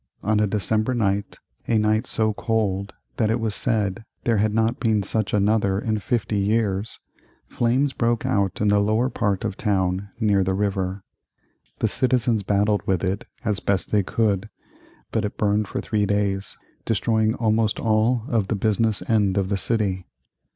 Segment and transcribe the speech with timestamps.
[0.23, 4.79] On a December night, a night so cold that it was said there had not
[4.79, 6.99] been such another in fifty years,
[7.47, 11.03] flames broke out in the lower part of town near the river.
[11.77, 14.49] The citizens battled with it as best they could,
[15.11, 19.55] but it burned for three days, destroying almost all of the business end of the
[19.57, 20.07] city.